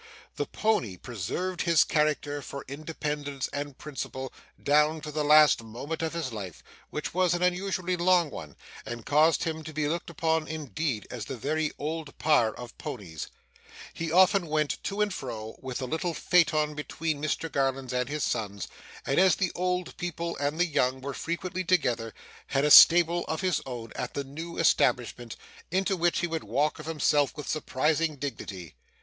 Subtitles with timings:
[0.35, 6.13] The pony preserved his character for independence and principle down to the last moment of
[6.13, 10.47] his life; which was an unusually long one, and caused him to be looked upon,
[10.47, 13.27] indeed, as the very Old Parr of ponies.
[13.93, 18.23] He often went to and fro with the little phaeton between Mr Garland's and his
[18.23, 18.67] son's,
[19.05, 22.11] and, as the old people and the young were frequently together,
[22.47, 25.35] had a stable of his own at the new establishment,
[25.69, 28.73] into which he would walk of himself with surprising dignity.